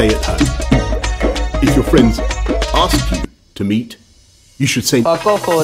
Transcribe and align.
stay 0.00 0.16
at 0.16 0.24
home. 0.24 1.62
If 1.62 1.74
your 1.74 1.84
friends 1.84 2.18
ask 2.74 3.10
you 3.12 3.22
to 3.54 3.64
meet, 3.64 3.98
you 4.56 4.66
should 4.66 4.84
say. 4.84 5.02
I'll 5.04 5.22
go 5.22 5.36
for 5.36 5.62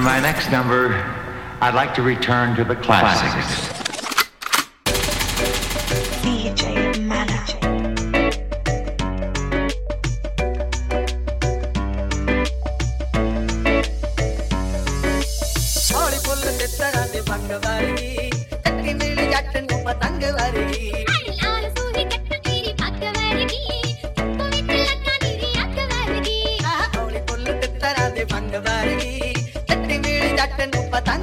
For 0.00 0.04
my 0.04 0.18
next 0.18 0.50
number, 0.50 0.94
I'd 1.60 1.74
like 1.74 1.92
to 1.96 2.02
return 2.02 2.56
to 2.56 2.64
the 2.64 2.74
classics. 2.74 3.68
தங்க 17.42 17.58
வருகி 17.68 18.10
தங்க 20.02 20.30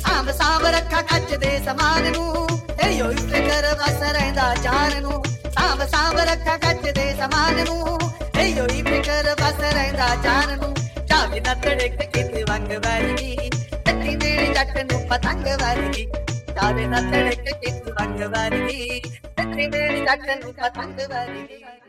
ਸਾਂਭ 0.00 0.30
ਸਾਂਭ 0.30 0.66
ਰੱਖਾ 0.66 1.02
ਕੱਚ 1.02 1.34
ਦੇ 1.34 1.58
ਸਮਾਨ 1.58 2.12
ਨੂੰ। 2.12 2.48
ਏ 2.84 2.90
ਯੋ 2.90 3.10
ਫਿਕਰ 3.10 3.74
ਵਸ 3.74 4.02
ਰਹਿੰਦਾ 4.12 4.54
ਜਾਨ 4.54 5.02
ਨੂੰ। 5.02 5.24
ਸਾਂਭ 5.26 5.82
ਸਾਂਭ 5.82 6.16
ਰੱਖਾ 6.18 6.56
ਕੱਚ 6.56 6.90
ਦੇ 6.90 7.14
ਸਮਾਨ 7.14 7.54
ਨੂੰ। 7.54 7.98
ਏ 8.40 8.46
ਯੋ 8.48 8.66
ਫਿਕਰ 8.68 9.34
ਵਸ 9.42 9.60
ਰਹਿੰਦਾ 9.60 10.08
ਜਾਨ 10.22 10.58
ਨੂੰ। 10.58 10.74
ਚਾਵੀ 11.06 11.40
ਨਾ 11.40 11.54
ਤੜਕ 11.54 11.98
ਕਿਤੇ 11.98 12.42
ਵੰਗ 12.42 12.72
ਵਰਗੀ। 12.72 13.50
ਚੱਕੀ 13.70 14.16
ਮੇਰੀ 14.16 14.54
ਜੱਟ 14.54 14.92
ਨੂੰ 14.92 15.08
ਪਤੰਗ 15.08 15.46
ਵਰਗੀ। 15.46 16.06
ਚਾਵੇ 16.28 16.86
ਨਾ 16.86 17.00
ਤੜਕ 17.00 17.40
ਕਿਤੇ 17.40 17.90
ਵੰਗ 17.90 18.20
ਵਰਗੀ। 18.20 19.00
ਚੱਕੀ 19.00 19.66
ਮੇਰੀ 19.66 20.00
ਜੱਟ 20.00 20.44
ਨੂੰ 20.44 20.54
ਪਤੰਗ 20.54 21.00
ਵਰਗੀ। 21.00 21.79